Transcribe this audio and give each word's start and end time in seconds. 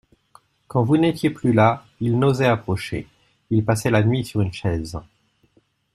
Quand 0.67 0.83
vous 0.83 0.97
n'étiez 0.97 1.29
plus 1.29 1.53
là, 1.53 1.85
il 1.99 2.17
n'osait 2.17 2.47
approcher, 2.47 3.07
il 3.51 3.63
passait 3.63 3.91
la 3.91 4.01
nuit 4.01 4.25
sur 4.25 4.41
une 4.41 4.51
chaise. 4.51 4.97